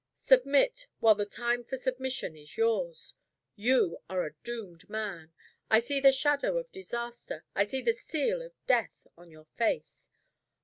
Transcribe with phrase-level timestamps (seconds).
[0.15, 3.13] Submit, while the time for submission is yours.
[3.55, 5.31] You are a doomed man.
[5.69, 10.09] I see the shadow of disaster, I see the seal of death, on your face.